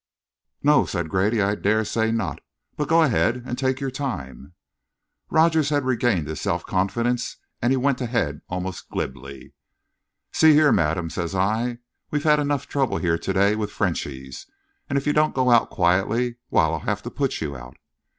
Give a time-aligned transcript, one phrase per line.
[0.63, 2.39] "No," said Grady, "I dare say not.
[2.75, 4.53] But go ahead, and take your time."
[5.29, 9.53] Rogers had regained his self confidence, and he went ahead almost glibly.
[10.31, 11.77] "'See here, madam,' says I,
[12.09, 14.47] 'we've had enough trouble here to day with Frenchies,
[14.89, 17.77] and if you don't get out quietly, why, I'll have to put you out.'